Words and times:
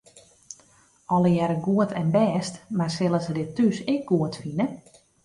Allegearre 1.17 1.57
goed 1.67 1.91
en 2.01 2.07
bêst, 2.15 2.53
mar 2.79 2.91
sille 2.97 3.21
se 3.27 3.37
dit 3.37 3.53
thús 3.59 3.77
ek 3.95 4.01
goed 4.13 4.41
fine? 4.45 4.67